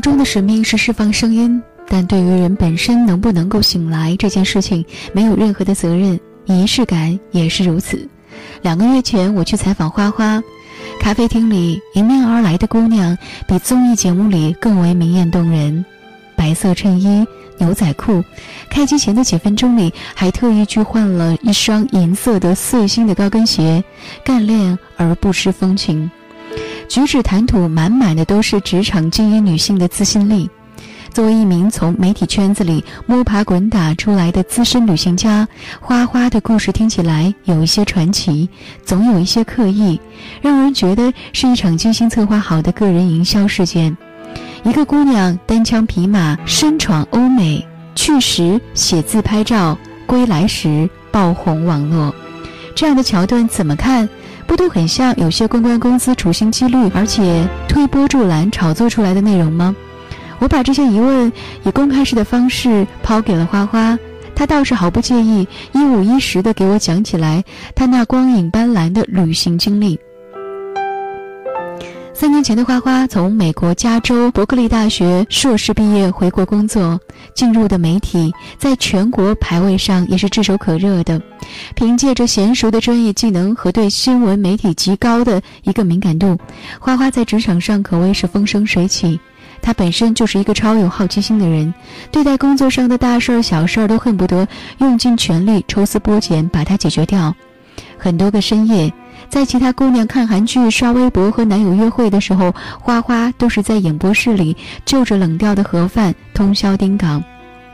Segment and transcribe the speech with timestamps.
[0.00, 6.18] 闹钟的使命是释放声音，但对于人本身能不能够醒来这件事情，没有任何的责任。
[6.46, 8.08] 仪式感也是如此。
[8.62, 10.42] 两个月前，我去采访花花，
[10.98, 13.14] 咖啡厅里迎面而来的姑娘，
[13.46, 15.84] 比综艺节目里更为明艳动人。
[16.34, 17.26] 白色衬衣、
[17.58, 18.24] 牛仔裤，
[18.70, 23.84] 开机前的几分钟里，还特意去换了一双银色的碎星的高跟鞋，
[24.24, 26.10] 干练而不失风情。
[26.90, 30.50] 举止谈吐满满的都是职场精英女性的自信力。
[31.12, 35.46] 作为一名从媒体圈子里摸爬滚打出来的资深旅行家，
[35.80, 38.48] 花花的故事听起来有一些传奇，
[38.84, 40.00] 总有一些刻意，
[40.42, 43.96] 让人觉得是一场精心策划好的个人营销事件。
[44.64, 52.12] 一个姑娘单枪匹马身闯欧美，去时写字拍照，归来时爆红网络，
[52.74, 54.08] 这样的桥段怎么看？
[54.50, 59.76] 不都很像有些公关公司处心积虑，而且推波助澜炒作出来的内容吗？
[60.40, 63.96] 我把这些疑问以公开式的方式抛给了花花，
[64.34, 67.44] 她倒是毫不介意，一五一十的给我讲起来
[67.76, 69.96] 她那光影斑斓的旅行经历。
[72.20, 77.00] 三年前的花花从美国加州伯克利大学硕士毕业回国工作，
[77.32, 81.18] 进入的媒体在全国排位上也是炙手可热的。
[81.74, 86.36] 凭借着娴熟的专业技能和对新闻媒体极高的一个敏感度，
[86.78, 89.18] 花花在职场上可谓是风生水起。
[89.62, 91.72] 他本身就是一个超有好奇心的人，
[92.12, 97.34] 对待工作上的大事儿、小事儿都恨不得用尽全力抽丝剥茧把它解决掉。
[97.96, 98.92] 很多个深夜。
[99.28, 107.22] 在其他姑娘看韩剧、刷微博和男友约会的时候，花花都是在演播室里就着冷掉的盒饭通宵盯岗。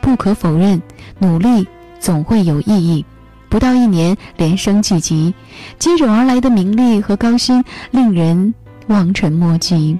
[0.01, 0.81] 不可否认，
[1.19, 1.67] 努力
[1.99, 3.05] 总会有意义。
[3.49, 5.33] 不到一年，连升几级，
[5.79, 8.53] 接踵而来的名利和高薪令人
[8.87, 9.97] 望尘莫及。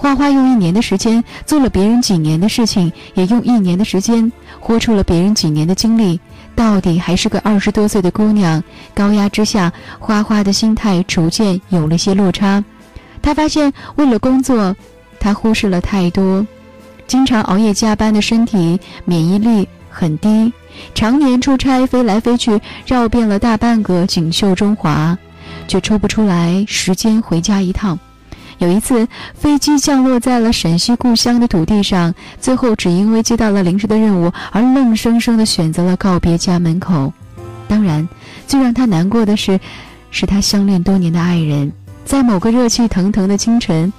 [0.00, 6.18] 花花用一年的时间做了别人几年的事情，也用一年的时间活出了别人几年的经历。
[6.56, 12.64] 到底还是个二十多岁的姑娘，高压之下，花花的心态逐渐有了些落差。
[13.20, 14.74] 她发现，为了工作，
[15.18, 16.46] 她忽视了太多。
[17.06, 20.50] 经常熬夜加班的身体免疫力很低，
[20.94, 25.18] 常年出差飞来飞去，绕遍了大半个锦绣中华，
[25.68, 27.98] 却抽不出来时间回家一趟。
[28.60, 37.10] 有一次，飞机降落在了陕西故乡的土地上，最后只因为接到了临时的任务而愣生生地选择了告别家门口。
[37.66, 38.06] 当然，
[38.46, 39.58] 最让他难过的是，
[40.10, 41.72] 是他相恋多年的爱人，
[42.04, 43.90] 在某个热气腾腾的清晨，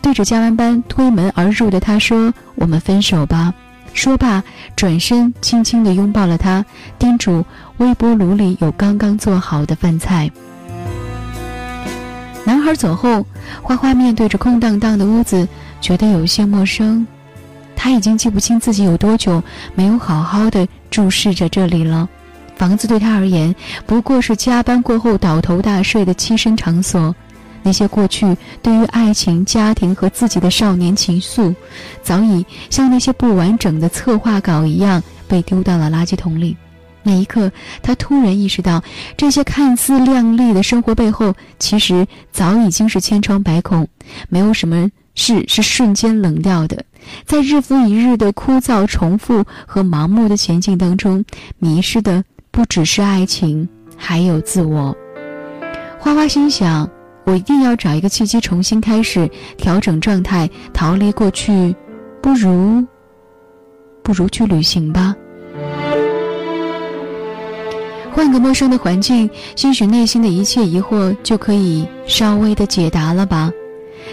[0.00, 3.52] 对着加完班推门而入的他说：“我们分手吧。”
[3.92, 4.42] 说罢，
[4.74, 6.64] 转身轻轻地拥抱了他，
[6.98, 7.44] 叮嘱
[7.76, 10.30] 微波炉里有刚刚做好的饭菜。
[12.48, 13.26] 男孩走后，
[13.60, 15.46] 花花面对着空荡荡的屋子，
[15.82, 17.06] 觉得有些陌生。
[17.76, 19.42] 他已经记不清自己有多久
[19.74, 22.08] 没有好好的注视着这里了。
[22.56, 23.54] 房子对他而言，
[23.84, 27.14] 不过是加班过后倒头大睡的栖身场所。
[27.62, 31.54] 那些过去对于爱情、家庭和自己的少年情愫，
[32.02, 36.56] 早已像那些不完整的策划稿一样，被丢到了垃圾桶里。
[37.08, 37.50] 那一刻，
[37.82, 38.84] 他突然意识到，
[39.16, 43.88] 这些看似亮丽的生活背后，其实早已经是千疮百孔。
[44.28, 46.84] 没有什么事是瞬间冷掉的。
[47.24, 51.24] 在日复一日的枯燥重复和盲目的前进当中，
[51.58, 54.94] 迷失的不只是爱情，还有自我。
[55.98, 56.86] 花花心想：
[57.24, 59.26] 我一定要找一个契机，重新开始，
[59.56, 61.74] 调整状态，逃离过去。
[62.20, 62.86] 不如，
[64.02, 65.14] 不如去旅行吧。
[68.28, 73.50] 换个陌生的环境，兴许内心的一切疑惑就可以稍微的解答了吧。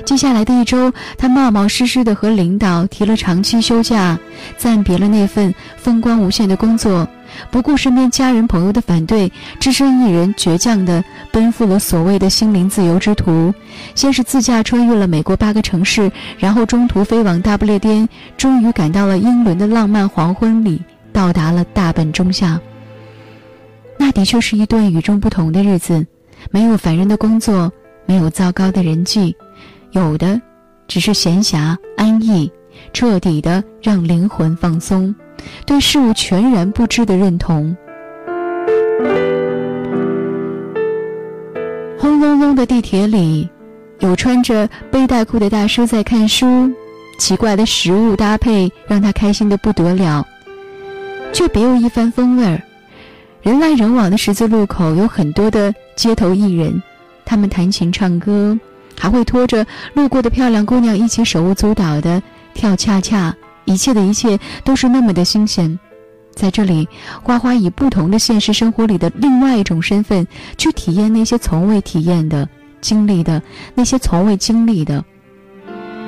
[0.06, 4.18] 接下来的一周，他冒冒失失的和领导提了长期休假，
[4.56, 7.06] 暂别了那份风光无限的工作，
[7.52, 9.30] 不顾身边家人朋友的反对，
[9.60, 11.04] 只身一人倔强的
[11.34, 13.54] 奔赴了所谓的心灵自由之途。
[13.96, 16.10] 先是自驾穿越了美国八个城市，
[16.40, 18.08] 然后中途飞往大不列颠，
[18.38, 22.58] 终于赶到了英伦的浪漫黄昏里，到达了大本钟下。
[23.98, 26.06] 那的确是一段与众不同的日子，
[26.52, 27.72] 没有烦人的工作，
[28.06, 29.36] 没有糟糕的人际，
[29.92, 30.40] 有的
[30.88, 32.52] 只是闲暇安逸，
[32.94, 35.16] 彻底的让灵魂放松，
[35.66, 37.76] 对事物全然不知的认同。
[41.98, 43.50] 轰隆隆的地铁里，
[44.00, 46.72] 有穿着背带裤的大叔在看书，
[47.18, 50.24] 奇怪的食物搭配让他开心的不得了，
[51.34, 52.62] 却别有一番风味儿。
[53.46, 56.82] 人来人往的十字路口有很多的街头艺人，
[57.24, 58.60] 他们弹琴唱歌，
[58.98, 59.64] 还会拖着
[59.94, 62.20] 路过的漂亮姑娘一起手舞足蹈的
[62.56, 65.78] 跳恰恰，一切的一切都是那么的新鲜。
[66.34, 66.90] 在这里，
[67.22, 70.26] 花花以不同的现实生活里的另外一种身份，
[70.58, 72.50] 去体验那些从未体验的、
[72.82, 73.40] 经历的
[73.76, 75.06] 那些从未经历的。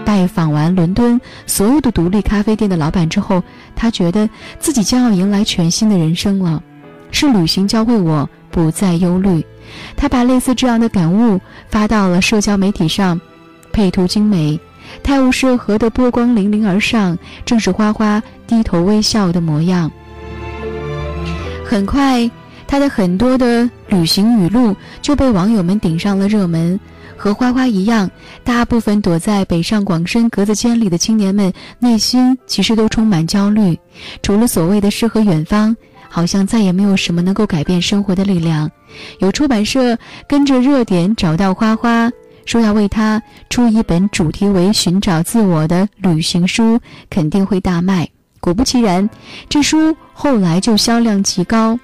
[0.04, 3.44] 拜访完伦敦所有的独立咖啡店的老板之后，
[3.76, 6.64] 他觉得自己将要迎来全新的人生了。
[7.12, 9.46] 是旅行教会我不再忧虑。
[9.96, 11.40] 他把类似这样的感悟
[11.70, 13.20] 发到了社交媒体上，
[13.72, 14.60] 配图精美，
[15.04, 19.92] 泰晤士河的波光粼粼而上，正是花花低头微笑的模样。
[21.66, 22.30] 很快，
[22.66, 26.80] 他的很多的旅行语录就被网友们顶上了热门。
[27.20, 28.10] 和花花一样，
[28.44, 33.78] 大部分躲在北上广深格子间里的青年们，内心其实都充满焦虑。
[34.22, 35.76] 除了所谓的诗和远方，
[36.10, 38.70] 好像再也没有什么能够改变生活的力量。
[39.20, 42.10] 有出版社跟着热点找到花花，
[42.46, 48.08] 说要为他出一本主题为“寻找自我”的旅行书，肯定会大卖。
[48.40, 49.10] 果不其然，
[49.50, 51.78] 这书后来就销量极高。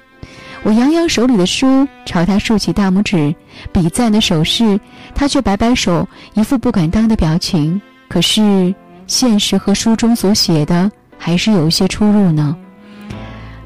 [0.63, 3.35] 我扬扬手里的书，朝他竖起大拇指，
[3.73, 4.79] 比赞的手势，
[5.13, 7.81] 他却摆摆手，一副不敢当的表情。
[8.07, 8.73] 可是，
[9.05, 12.55] 现实和书中所写的还是有一些出入呢。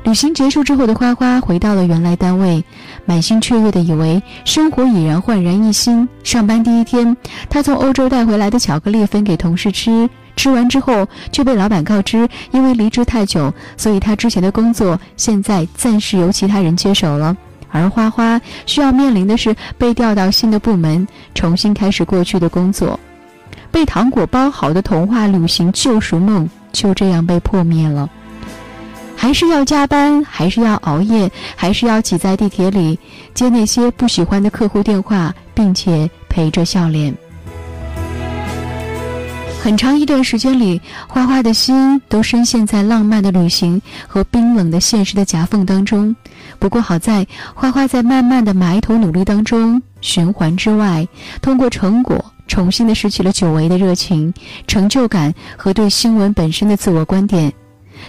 [0.07, 2.63] 旅行结束之后的花花回到了原来单位，
[3.03, 6.07] 满心雀跃的以为生活已然焕然一新。
[6.23, 7.17] 上班第一天，
[7.49, 10.09] 他从欧洲带回来的巧克力分给同事吃。
[10.37, 17.35] 吃完之后，却被老板告知，因为离职太久，所以他之前的工作现在暂时由其他人接手了。
[17.69, 21.05] 而花花需要面临的是被调到新的部门，
[21.35, 22.97] 重新开始过去的工作。
[23.71, 28.09] 被糖果包好的童话旅行救赎梦就这样被破灭了。
[29.19, 32.97] 还是要加班，还是要熬夜，还是要挤在地铁里
[33.33, 37.13] 接那些不喜欢的客户电话，并且陪着笑脸。
[39.59, 46.15] 很长一段时间里，花花的心都深陷在浪漫的旅行和冰冷的现实的夹缝当中。
[46.57, 51.05] 不过好在，花花在慢慢的埋头努力当中，循环之外，
[51.41, 54.33] 通过成果重新的拾起了久违的热情、
[54.67, 57.51] 成就感和对新闻本身的自我观点。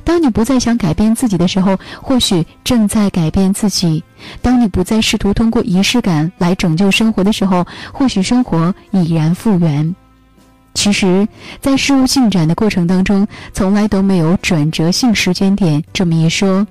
[0.05, 4.03] 当你不再想改变自己的时候，或许正在改变自己；
[4.41, 9.95] 当你不再试图通过仪式感来拯救生活的时候，或许生活已然复原。
[10.75, 11.27] 其实，
[11.61, 16.67] 在事物进展的过程当中，从来都没有转折性时间点这么一说。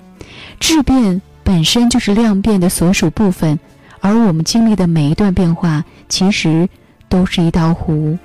[0.59, 3.59] 质变本身就是量变的所属部分，
[3.99, 6.69] 而我们经历的每一段变化，其实
[7.09, 8.17] 都是一道湖。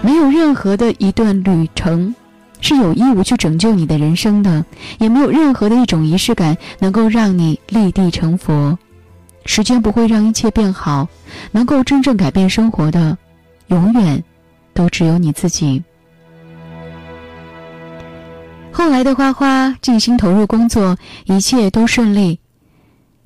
[0.00, 2.14] 没有任何的一段旅程
[2.60, 4.64] 是有义务去拯救你的人生的，
[4.98, 8.78] 也没有任何的一种仪式感能够让你立地成佛。
[9.44, 11.08] 时间不会让一切变好，
[11.52, 13.16] 能够真正改变生活的，
[13.68, 14.22] 永远。
[14.74, 15.82] 都只有你自己。
[18.70, 22.38] 后来的花花尽心投入工作，一切都顺利。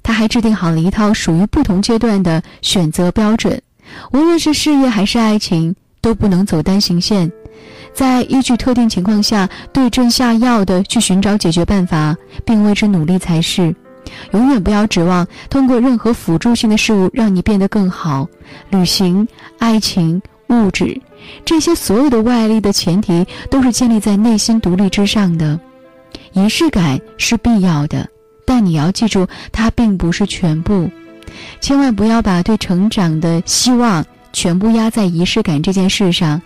[0.03, 3.61] 他还制定好了一套属于不同阶段的选择标准，
[4.13, 7.31] 无论是事业还是爱情，都不能走单行线，
[7.93, 13.75] 在依据特定情况下对症下药的去寻找解决办法，并为之努力才是。
[14.33, 18.27] 永远不要指望通过任何辅助性的事物让你变得更好。
[18.71, 19.27] 旅行、
[19.59, 21.01] 爱情、物质。
[21.45, 25.59] 这些所有的外力的前提都是建立在内心独立之上的，
[26.33, 28.09] 仪式感是必要的，
[28.45, 30.91] 但你要记住，它并不是全部。
[31.61, 36.41] 千万不要把对成长的希望全部压在仪式感这件事上。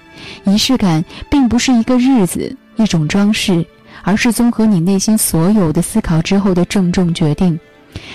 [0.45, 3.65] 仪式感并不是一个日子、一种装饰，
[4.03, 7.59] 而是综合你内心所有的思考之后的郑重决定。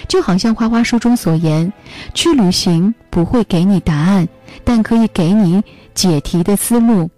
[0.08, 1.72] 就好像花花书中所言，
[2.14, 4.28] 去旅行不会给你答案，
[4.64, 5.64] 但可以给你。
[5.94, 7.10] 解题的思路，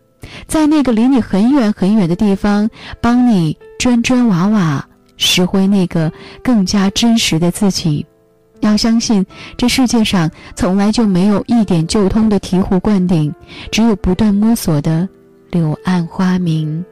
[0.47, 2.67] 在那个离你很远很远的地方，
[2.99, 4.83] 帮你砖砖瓦瓦
[5.15, 6.11] 拾回那个
[6.43, 8.03] 更加真实的自己。
[8.63, 9.25] 要相信，
[9.57, 13.33] 这世界上从来就没有一点就通的醍醐灌顶，
[13.71, 15.07] 只有不断摸索的
[15.51, 16.83] 柳暗花明。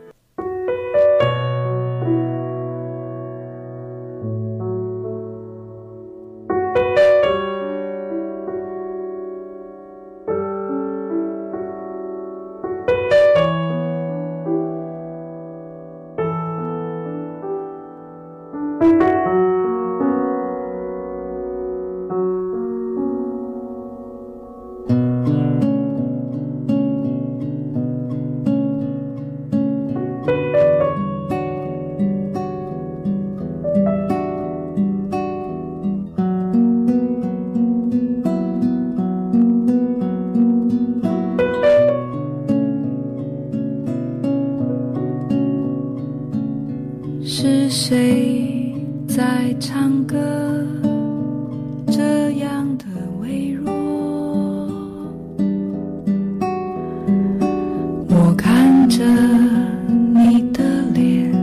[47.91, 48.73] 谁
[49.05, 50.15] 在唱歌？
[51.87, 52.85] 这样的
[53.19, 53.69] 微弱，
[58.07, 59.03] 我看着
[60.13, 61.33] 你的脸，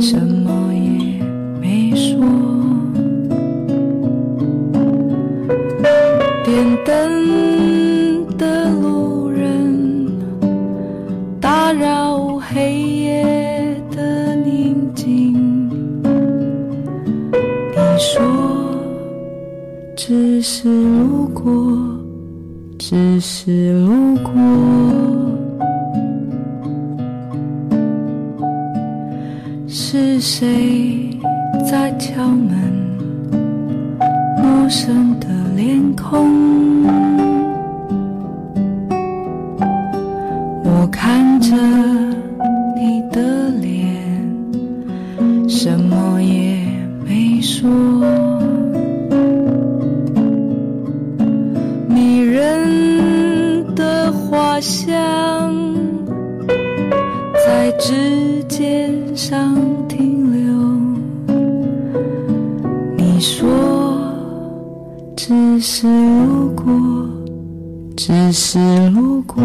[0.00, 1.22] 什么也
[1.60, 2.16] 没说。
[6.42, 7.55] 点灯
[20.48, 21.76] 是路过，
[22.78, 24.32] 只是路过。
[29.66, 31.10] 是谁
[31.68, 32.54] 在敲门？
[34.40, 35.26] 陌生的
[35.56, 36.84] 脸孔，
[40.62, 41.56] 我看着
[57.78, 59.54] 指尖上
[59.86, 60.40] 停留。
[62.96, 63.48] 你说
[65.14, 66.64] 只是路过，
[67.96, 68.58] 只是
[68.90, 69.42] 路过。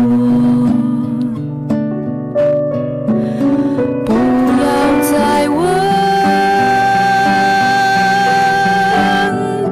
[4.06, 4.64] 不要
[5.02, 5.60] 再问，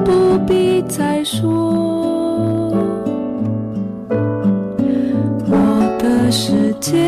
[0.04, 1.40] 不必再说。
[5.48, 5.52] 我
[5.98, 6.98] 的世界，